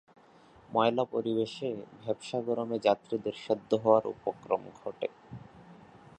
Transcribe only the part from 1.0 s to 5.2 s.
পরিবেশে, ভ্যাপসা গরমে যাত্রীদের সেদ্ধ হওয়ার উপক্রম ঘটে।